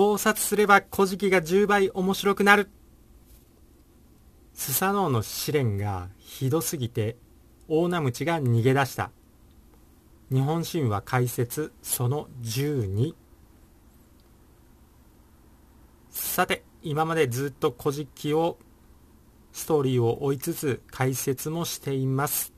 [0.00, 2.70] 考察すれば古事記が10倍面白くなる。
[4.54, 7.18] スサノオの試練がひどすぎて
[7.68, 9.10] 大名ムチが逃げ出した。
[10.32, 13.14] 日本神話解説その12
[16.08, 18.56] さて今までずっと古事記を
[19.52, 22.54] ストーリーを追いつつ解説もしています。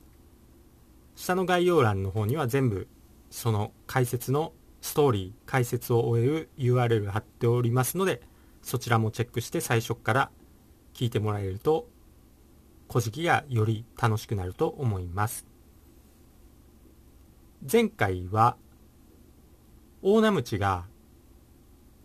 [1.16, 2.86] 下の概要欄の方には全部
[3.30, 8.20] その解説のストーリー解説を終える URL 貼っておりますので
[8.62, 10.30] そちらもチェックして最初から
[10.92, 11.88] 聞いてもらえると
[12.88, 15.46] 古事記がより楽しくなると思います。
[17.70, 18.56] 前回は
[20.02, 20.84] 大名ムチが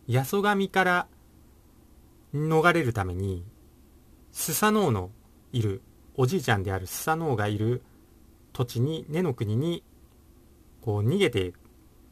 [0.09, 1.07] 八十神から
[2.33, 3.43] 逃れるために
[4.31, 5.09] スサノオの
[5.51, 5.81] いる
[6.15, 7.81] おじいちゃんであるスサノオがいる
[8.53, 9.83] 土地に根の国に
[10.81, 11.53] こう逃げて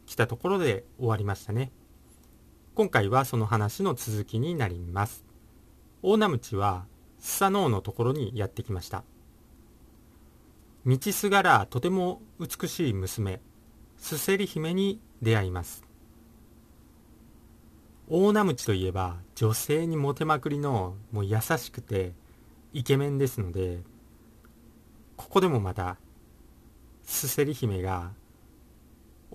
[0.05, 1.71] きたところで終わりましたね。
[2.75, 5.25] 今回はその話の続きになります。
[6.01, 6.85] 大名ムは
[7.19, 9.03] スサノオのところにやってきました。
[10.85, 13.41] 道すがらとても美しい娘
[13.97, 15.83] スセリ姫に出会います。
[18.07, 22.13] 大名ムといえば女性にモテまくりのもう優しくて
[22.71, 23.81] イケメンですので
[25.15, 25.97] ここでもまた
[27.03, 28.11] スセリ姫が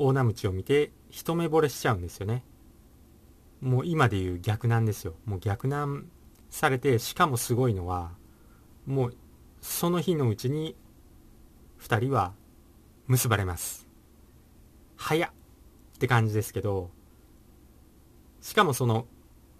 [0.03, 2.43] 大名ムを見て一目惚れしちゃうんですよね。
[3.61, 5.15] もう今でいう逆難ですよ。
[5.27, 6.07] もう逆難
[6.49, 8.13] されてしかもすごいのは
[8.87, 9.17] もう
[9.61, 10.75] その日のうちに
[11.81, 12.33] 2人は
[13.07, 13.87] 結ばれます。
[14.97, 16.91] 早っって感じですけど
[18.41, 19.07] しかもその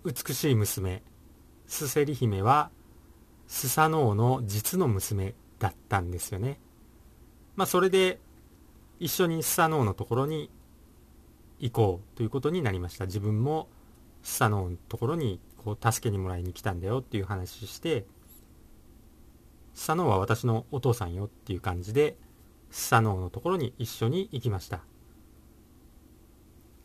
[0.07, 1.03] 美しい娘
[1.67, 2.71] スセリ姫は
[3.47, 6.59] スサノオの実の娘だったんですよね。
[7.57, 8.21] まあそれで
[9.01, 10.51] 一緒にスサノオのところに
[11.59, 13.07] 行こうということになりました。
[13.07, 13.69] 自分も
[14.23, 18.05] スサノオのところにこう助けにもらいに来たんだよっていう話して
[19.75, 22.17] スサノオは私のお父さんよっていう感じで
[22.71, 24.81] スサノオのところに一緒に行きました。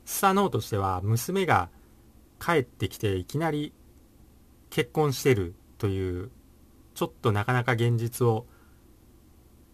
[0.05, 1.69] スサノオとしては娘が
[2.39, 3.73] 帰ってきていきなり
[4.69, 6.31] 結婚してるという
[6.93, 8.45] ちょっとなかなか現実を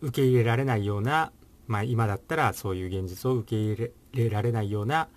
[0.01, 1.31] 受け入れられないような
[1.71, 5.07] まあ今だったらそういう現実を受け入れられないような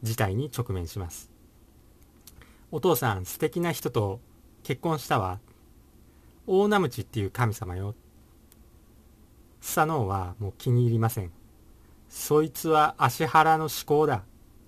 [0.00, 1.28] 事態に直面します。
[2.70, 4.20] お父さん素敵な人と
[4.62, 5.40] 結婚したわ。
[6.46, 7.96] 大名鞭っていう神様よ。
[9.60, 11.32] スサノオはもう気に入りません。
[12.08, 14.22] そいつは足原の思考だ。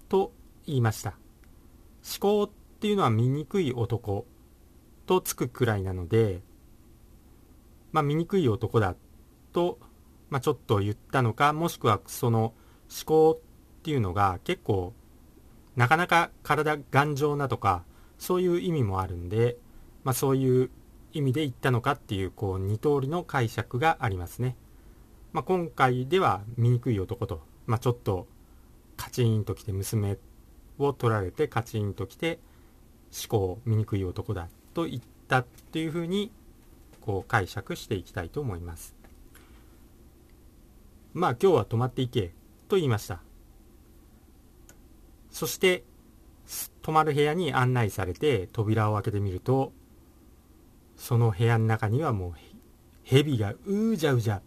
[0.09, 0.33] と
[0.67, 1.11] 言いました。
[1.11, 4.27] 思考っていうのは醜い男。
[5.07, 6.43] とつくくらいなので。
[7.93, 8.97] まあ醜い男だ。
[9.53, 9.79] と、
[10.31, 12.55] まあ、ちょっと言ったのかもしくはその思
[13.05, 14.93] 考っていうのが結構
[15.77, 17.85] なかなか体頑丈なとか
[18.19, 19.57] そういう意味もあるんで、
[20.05, 20.71] まあ、そういう
[21.13, 24.57] 意味で言ったのかっていうこう2通りの解釈がありますね。
[25.33, 28.27] まあ、今回では醜い男と、まあ、ちょっと
[28.97, 30.19] カチンときて娘
[30.79, 32.41] を取られてカチンときて
[33.13, 36.33] 思考醜い男だと言ったっていうふうに
[37.01, 38.98] こう解釈していきたいと思います。
[41.15, 42.33] まあ今日は泊まっていけ
[42.69, 43.21] と言いました。
[45.31, 45.85] そして
[46.83, 49.73] 泊まる部屋に案内されて扉を開けてみると
[50.97, 52.33] その部屋の中にはもう
[53.05, 54.43] 蛇がうじゃうじゃ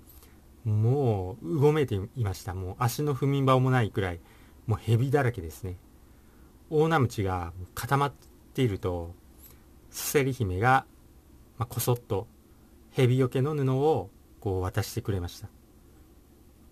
[0.64, 2.54] もううごめいていました。
[2.54, 4.20] もう足の踏み場もないくらい
[4.68, 5.78] もう蛇だらけですね。
[6.70, 8.14] 大名鞭が固まっ
[8.54, 9.14] ていると
[9.90, 10.86] すせり姫が、
[11.58, 12.28] まあ、こそっと
[12.92, 15.48] 蛇よけの布をこう渡してくれました。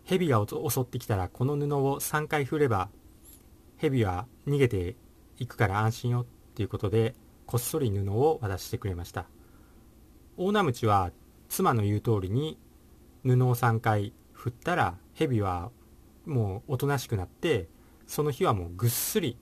[0.10, 2.90] 蛇が襲ってきたらこの布を3回振れば
[3.78, 4.96] 蛇は逃げて
[5.38, 6.26] 行くから安心よっ
[6.56, 7.14] ていうことで
[7.46, 9.28] こっそり布を渡してくれました。
[10.36, 11.12] 大名鞭は
[11.48, 12.58] 妻の言う通りに
[13.24, 15.70] 布を3回振ったら蛇は
[16.26, 17.68] もうおとなしくなって
[18.08, 19.38] その日はもうぐっすり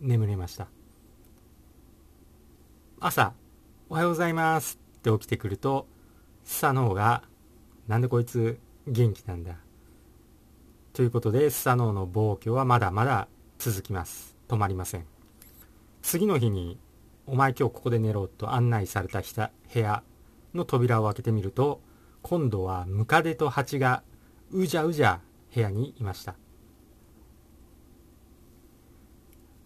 [0.00, 0.68] 眠れました。
[3.00, 3.34] 朝
[3.90, 5.88] 「おはようございます」って起きてくると
[6.44, 7.24] スサノオが
[7.88, 9.58] 「なんでこいつ元気なんだ」
[10.92, 13.26] ということでスサノオの暴挙はまだまだ
[13.58, 14.36] 続きます。
[14.46, 15.06] 止まりません。
[16.02, 16.78] 次の日に
[17.26, 20.02] 「お前今日ここで寝ろ」と案内された部屋
[20.52, 21.80] の扉を開けてみると
[22.20, 24.02] 今度はムカデとハチが
[24.50, 25.22] うじゃうじゃ
[25.54, 26.34] 部屋にいました。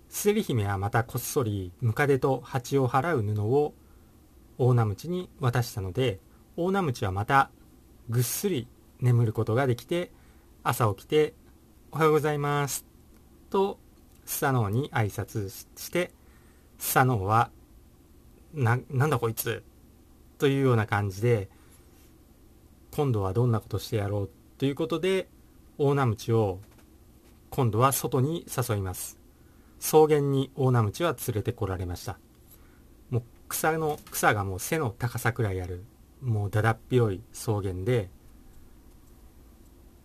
[0.09, 3.75] スリ姫はまたこっそりムカデとハチを払う布を
[4.59, 6.21] 大名鞭に渡したので
[6.57, 7.51] 大名鞭はまた
[8.09, 8.69] ぐっすり
[9.01, 10.13] 眠ることができて
[10.69, 11.33] 朝起きて
[11.93, 12.85] 「おはようございます」
[13.51, 13.79] と
[14.25, 16.11] スサノオに挨拶して
[16.79, 17.53] スサノオは
[18.53, 19.63] ななんだこいつ？
[20.39, 21.49] というような感じで
[22.91, 24.31] 今度はどんなことしてやろう？
[24.59, 25.29] ということで
[25.79, 26.59] 大ナムチを
[27.51, 29.21] 今度は外に誘います。
[29.79, 32.19] 草原に大ナムチは連れてこられました。
[33.11, 35.85] もう草の草がもう背の高さくらいある
[36.21, 38.11] もうだだっ広い草原で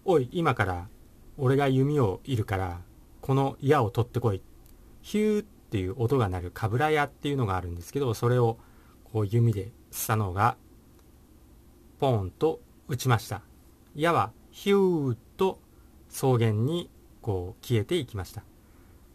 [0.03, 0.87] おい今から
[1.37, 2.81] 俺が弓をいるから
[3.21, 4.41] この矢を取ってこい。
[5.01, 8.57] ヒューっていう音が鳴るかぶら矢っていうのがあるんですけどそれを
[9.11, 10.57] こう弓でスサノオが
[11.99, 13.41] ポーンと打ちました。
[13.95, 15.59] 矢はヒューと
[16.09, 16.89] 草原に
[17.21, 18.43] こう消えていきました。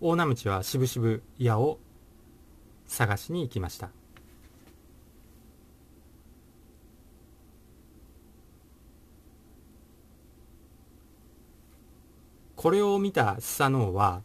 [0.00, 1.79] 大ナムチはしぶしぶ矢を
[2.87, 3.91] 探しに行きました。
[12.67, 14.23] これを見たスサノオは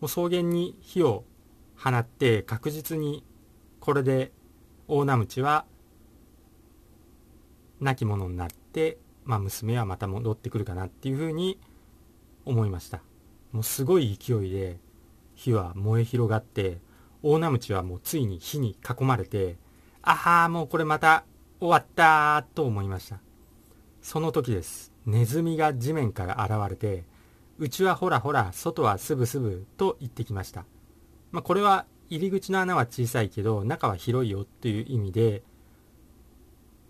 [0.00, 1.24] もう草原に火を
[1.76, 3.26] 放って確実に
[3.78, 4.32] これで
[4.88, 5.66] 大ナムチは
[7.78, 8.96] 亡き者になって、
[9.26, 11.60] まあ、娘はまた戻ってくるかなっていうふうに
[12.46, 13.02] 思いました。
[13.52, 14.78] もうすごい勢いで
[15.34, 16.78] 火は燃え広がって
[17.22, 19.58] 大ナムチはもうついに火に囲まれて
[20.00, 21.26] ああもうこれまた
[21.60, 23.23] 終わったと思いました。
[24.04, 24.92] その時です。
[25.06, 27.04] ネズミが地面から現れて
[27.58, 30.66] うちはほらほら外はすぶすぶと言ってきました。
[31.32, 35.42] まあ、これは入り口の穴は小さいけど中は広いよという意味で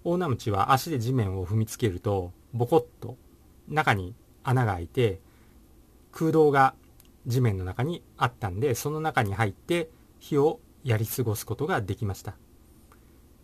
[0.03, 3.17] 大ナムチは足で地面を踏みつけるとボコッと
[3.69, 5.21] 中に穴が開いて
[6.11, 6.75] 空洞が
[7.29, 9.89] 地面の中にあったんでその中に入って
[10.19, 12.35] 火をやり過ごすことができました。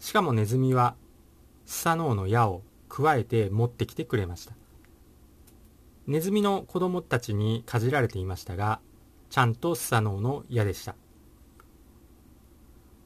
[0.01, 0.97] しかもネズミは
[1.67, 4.53] スサノオの矢をくわえて持ってきてくれました。
[6.07, 8.81] ネズミの子供たちにかじられていましたが
[9.31, 10.95] ちゃんとスサノオの矢でした。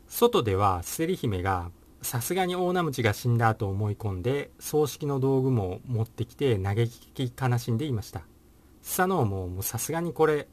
[0.08, 1.70] 外ではセリ姫が
[2.00, 8.22] さすがに大ナムチが死んだと思い込んで葬式の道具も持ってきて嘆き悲しんでいました。
[8.82, 10.48] スサノオもさすがにこれ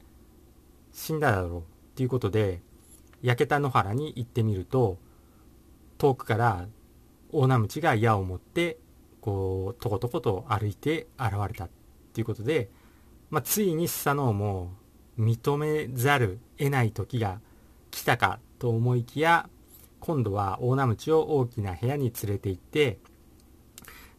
[0.91, 1.63] 死んだだろうっ
[1.95, 2.61] ていうことで
[3.21, 4.97] 焼けた野原に行ってみると
[5.97, 6.67] 遠くから
[7.31, 8.77] 大ナムチが矢を持って
[9.21, 11.69] こうとことこと歩いて現れたっ
[12.13, 12.69] ていうことで、
[13.29, 14.73] まあ、ついにスサノオも
[15.19, 17.39] 認めざる得ない時が
[17.91, 19.50] 来たかと思いきや
[20.00, 23.00] 今度は大ナムチを大きな部屋に連れて行って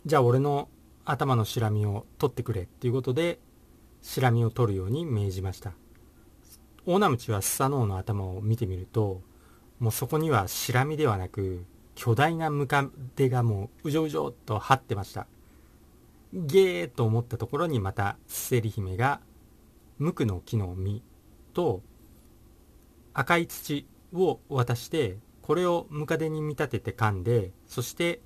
[0.06, 0.68] じゃあ俺の
[1.04, 3.40] 頭のシラミを取ってくれっていうことで
[4.00, 5.72] シラミを取るように命じました。
[6.86, 9.22] 大ナムチはスサノオの頭を見てみると
[9.78, 15.26] もうそこにはシラミではなく巨大なムカデがもううじょうじょっと張ってました。
[16.32, 19.20] ゲーと思ったところにまたセリ姫が
[19.98, 21.02] 無垢の木の実
[21.52, 21.82] と
[23.12, 28.20] 赤い土を渡してこれをムカデに見立てて噛んでそして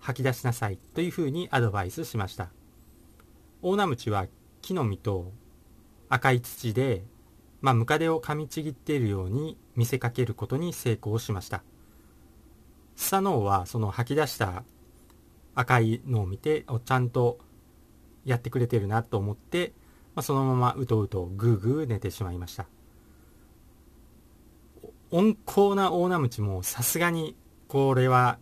[0.00, 2.50] 吐き出しなさいというふうにアドバイスしました。
[3.62, 4.26] 大ナムチは
[4.60, 5.32] 木の実と
[6.08, 7.04] 赤い土で、
[7.60, 11.62] まあ、ムカデを噛みちぎっているように見せかけることに成功しました。
[12.96, 14.64] スサノオはその吐き出した
[15.54, 17.38] 赤いのを見てちゃんと
[18.24, 19.72] やってくれてるなと思って
[20.14, 22.66] まあ、そのままうとうとぐーぐー寝てしまいました。
[25.10, 27.36] 温厚な大ナムチもさすがに
[27.68, 28.38] これは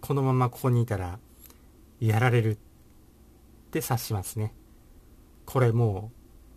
[0.00, 1.18] このままここにいたら
[2.00, 2.58] やられるっ
[3.70, 4.54] て察しますね。
[5.46, 6.10] これも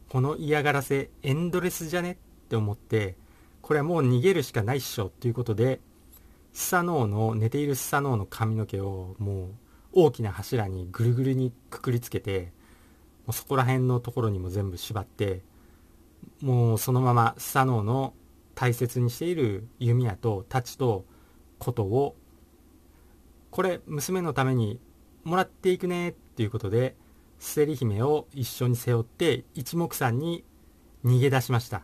[0.07, 3.15] うこの嫌がらせエンドレスじゃねって思って
[3.61, 5.81] これはもう逃げるしかないっしょということで
[6.57, 9.49] スサノオの寝ているスサノオの髪の毛をもう
[9.93, 12.51] 大きな柱にぐるぐるにくくりつけて
[13.27, 15.43] もうそこら辺のところにも全部縛って
[16.41, 18.15] もうそのままスサノオの
[18.55, 21.05] 大切にしている弓矢と太刀と
[21.59, 22.15] 琴を
[23.51, 24.79] これ娘のために
[25.25, 26.95] もらっていくねっていうことで
[27.37, 30.43] セリ姫を一緒に背負って一目散に
[31.05, 31.83] 逃げ出しました。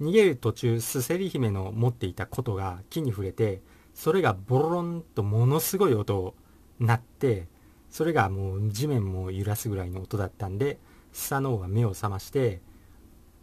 [0.00, 3.60] 逃げる途中スセリ姫の持っていた琴が木に触れて
[3.94, 6.34] それがボロロンとものすごい音を
[6.80, 7.46] 鳴って
[7.90, 10.78] それがもう地面も揺らすぐらいの音だったんで
[11.12, 12.60] スサノオは目を覚まして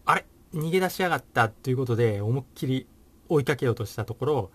[0.06, 2.88] あれ逃げ出しやがったということで思いっきり
[3.30, 4.52] 追いかけようとしたところ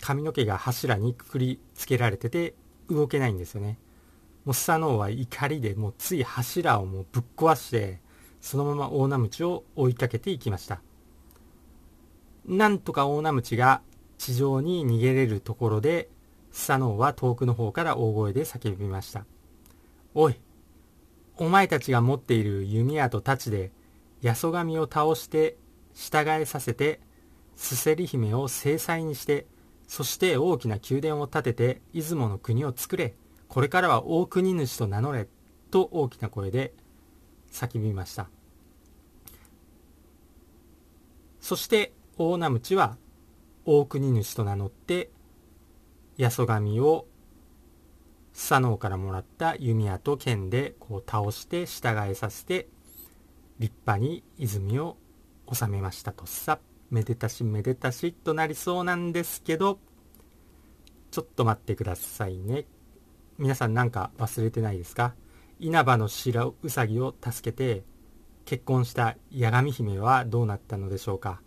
[0.00, 2.54] 髪の毛が柱にくくりつけられてて
[2.88, 3.78] 動けないんですよね。
[4.44, 8.00] もうスサノオは怒りでもうつい柱をもうぶっ壊して
[8.40, 10.80] そのまま大ナムチを追いかけていきました。
[12.44, 13.82] なんとか大ナムチが
[14.18, 16.08] 地上に逃げれるところで
[16.50, 19.24] スサノオは遠くの方から大声で叫びました。
[20.14, 20.40] おい、
[21.36, 23.72] お前たちが持っている弓矢と太刀で
[24.22, 25.56] 八十神を倒して
[25.94, 27.00] 従えさせて
[27.56, 29.46] すせり姫を正妻にして
[29.86, 33.14] そして大きな宮殿を建てて出雲の国を作れ。
[33.48, 35.28] これからは大国主と名乗れ。
[35.70, 36.74] と大きな声で
[37.50, 38.28] 叫びました。
[41.40, 42.98] そして大名鞭は
[43.64, 45.08] 大国主と名乗って
[46.18, 47.06] 八十神を
[48.34, 52.68] スサノオからもらった弓矢と剣でこう倒して従えさせて
[53.58, 54.98] 立派に泉を
[55.50, 56.26] 収めましたと。
[56.26, 56.58] さ
[56.90, 59.78] めでたしめでたしとなりそうなんですけど
[61.10, 62.66] ちょっと待ってくださいね。
[63.38, 65.14] 皆さんなんか忘れてないですか？
[65.58, 67.82] 稲葉の白うさぎを助けて
[68.44, 71.40] 結婚した八神姫はどうなったのでしょうか？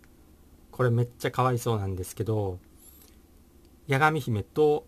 [0.74, 2.58] これめっちゃかわいそうなんですけど
[3.88, 4.86] 八神姫と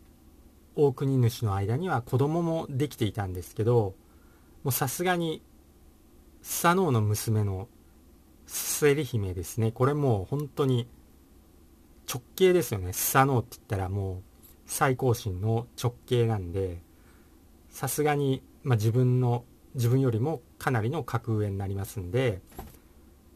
[0.74, 3.94] 大国主の間には子供もできていたんですけど
[4.64, 5.42] もうさすがに
[6.42, 7.68] スサノオの娘の
[8.48, 9.70] スセリ姫ですね。
[9.70, 10.88] これもう本当に
[12.12, 12.92] 直系ですよね。
[12.92, 14.22] スサノオって言ったらもう
[14.66, 16.82] 最高神の直系なんで
[17.70, 19.44] さすがに、まあ、自分の
[19.76, 22.40] 自分よりもかなりの格上になりますんで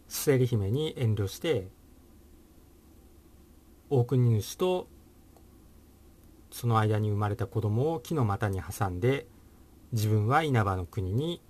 [0.08, 1.68] スセリ姫に遠慮して
[3.90, 4.88] 大国主と
[6.52, 9.26] その間に生まれた子供を木の股に挟んで
[9.92, 11.42] 自分は稲葉の国に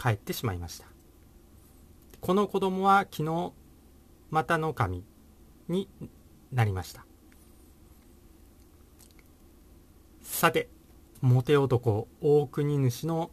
[0.00, 0.86] 帰ってしまいました。
[2.20, 3.54] この子供は木の
[4.30, 5.04] 股の神
[5.68, 5.88] に
[6.52, 7.04] なりました。
[10.22, 10.68] さて
[11.20, 13.30] モテ男大国主の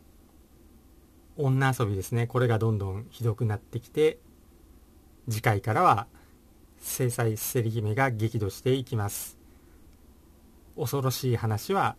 [1.37, 2.27] 女遊びですね。
[2.27, 4.17] これがどんどんひどくなってきて
[5.29, 6.07] 次回からは
[6.79, 9.37] 制裁せり姫が激怒していきます。
[10.75, 11.95] 恐ろしい話は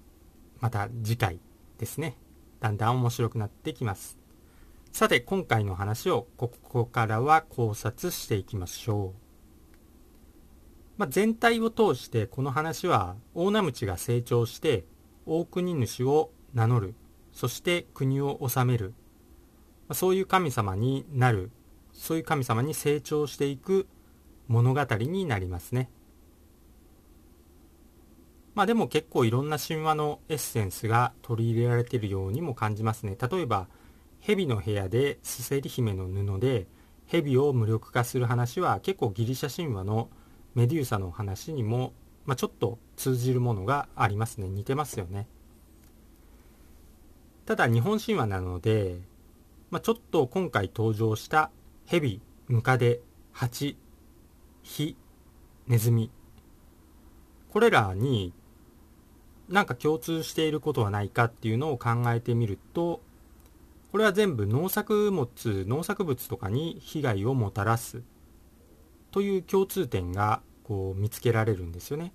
[0.60, 1.40] また次回
[1.78, 2.16] ですね。
[2.60, 4.18] だんだん面白くなってきます。
[4.92, 9.20] さて今回の話をここからは考察していきましょう、
[10.96, 14.84] まあ、全体を通してこの話は大名鞭が成長して
[15.26, 16.94] 大国主を名乗る。
[17.32, 18.94] そして国を治める、
[19.86, 21.50] ま、そういう神様になる。
[21.92, 23.86] そういう神様に成長していく。
[24.48, 25.90] 物語になりますね。
[28.54, 33.16] まあでも結構いろんな神話のエッセンスが取り入れられているようにも感じますね。
[33.20, 33.68] 例えば、
[34.20, 36.66] 蛇の部屋でスセリ姫の布で
[37.06, 40.10] 蛇を無力化する話は結構ギリシャ神話の
[40.54, 41.92] メデューサの話にも、
[42.26, 44.48] まあ、ちょっと通じるものがありますね。
[44.48, 45.28] 似てますよね。
[47.46, 48.98] ただ日本神話なので、
[49.70, 51.50] まあ、ちょっと今回登場した
[51.86, 53.00] 蛇、ムカデ、
[53.32, 53.78] ハチ、
[54.68, 54.96] ヒ、
[55.66, 56.10] ネズミ。
[57.50, 58.34] これらに
[59.48, 63.00] なんか共通していることはないかっていうのを考えてみると、
[63.90, 68.02] これは全部農作物、農作物とかに被害をもたらす
[69.10, 72.12] という共通点がこう見つけられるんですよね。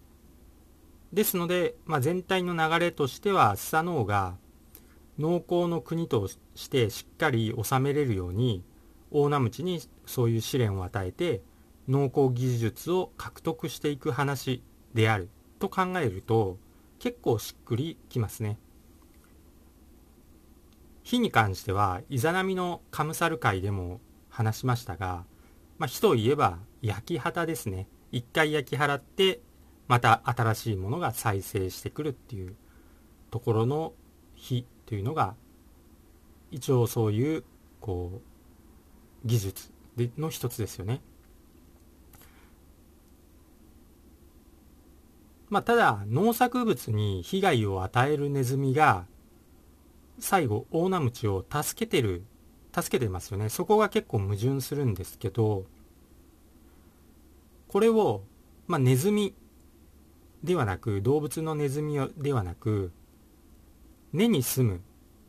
[1.11, 4.37] ですので、まあ、全体の流れとしてはスサノオが
[5.17, 8.63] 農耕の国としてしっかり治めれるように
[9.09, 11.41] 大名鞭にそういう試練を与えて
[11.87, 14.63] 農耕技術を獲得していく話
[14.93, 16.57] であると考えると
[16.99, 18.57] 結構しっくりきますね。
[21.03, 23.99] 火に関してはイザナミのカムサル会でも
[24.29, 25.25] 話しましたが、
[25.77, 27.87] まあ、火といえば焼き旗ですね。
[28.11, 29.41] 一回焼き払って
[29.87, 32.55] また新しいものが再生してくるっていう
[33.31, 33.93] ところの
[34.35, 35.35] 火というのが
[36.51, 37.43] 一応そういう
[37.81, 38.21] こ
[39.23, 39.71] う技術
[40.17, 41.01] の一つですよね。
[45.53, 49.05] まあ、ただ農作物に被害を与えるネズミが
[50.17, 52.23] 最後大名鞭を助けてる
[52.75, 55.65] 助けてますよねそこが結構矛盾するんですけど
[57.67, 58.23] これを、
[58.65, 59.35] まあ、ネズミ
[60.43, 62.91] ではなく動物のネズミではなく
[64.11, 64.81] 根に住む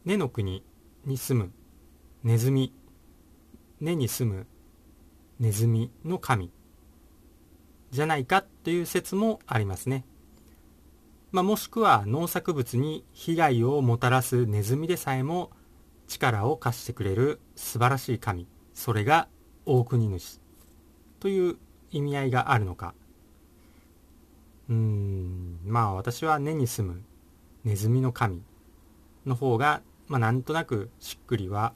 [0.07, 0.65] 根の国
[1.05, 1.53] に住む
[2.23, 2.73] ネズミ
[3.79, 4.47] 根に住む
[5.39, 6.51] ネズミの神
[7.91, 10.07] じゃないかという説もありますね。
[11.35, 15.51] まあ、もしくは農作物に被害をもたらすネズミでさえも
[16.07, 19.27] 力を貸してくれる素晴らしい神それが
[19.67, 20.41] 大国主。
[21.19, 21.57] という
[21.91, 22.95] 意味合いがあるのか。
[24.69, 27.03] うーんまあ私は根に住む
[27.65, 28.41] ネズミの神
[29.27, 31.73] の方がまあなんとなくしっくりは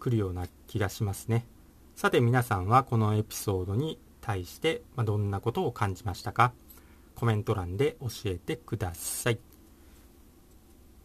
[0.00, 1.46] くるような気がしますね。
[1.94, 6.52] さて皆さんはこのエピソードに対してまどんなことを感じましたか？
[7.16, 9.40] コメント欄で教えてください。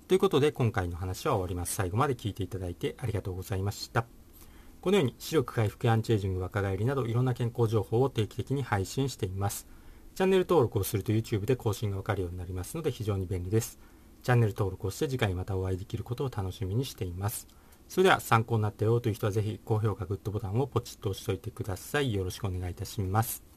[0.08, 1.74] ということで今回の話は終わります。
[1.74, 4.06] 最後まで聞いていただいてありがとうございました。
[4.82, 9.68] このように視力回復やアンチエイジング若返りなどいろんな健康情報を定期的に配信しています
[10.16, 13.80] チャンネル登録をすると YouTube で更新がわかるようになりますので非常に便利です
[14.24, 17.48] チャンネル登録をして次回またお会いできることを楽しみにしています
[17.88, 23.51] それでは参考になったよという人はぜひ高評価グッドボタンをポチッと押しておいてくださいよろしくお願いいたします